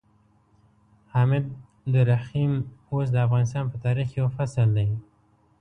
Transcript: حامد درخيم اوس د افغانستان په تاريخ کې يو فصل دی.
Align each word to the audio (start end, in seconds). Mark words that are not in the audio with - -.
حامد 1.11 1.43
درخيم 1.93 2.53
اوس 2.91 3.07
د 3.13 3.17
افغانستان 3.27 3.63
په 3.71 3.77
تاريخ 3.85 4.07
کې 4.11 4.19
يو 4.21 4.27
فصل 4.37 4.67
دی. 4.77 4.89